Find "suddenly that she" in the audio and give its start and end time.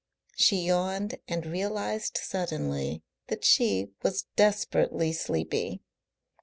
2.23-3.91